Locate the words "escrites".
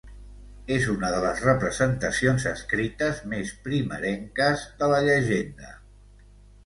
2.53-3.21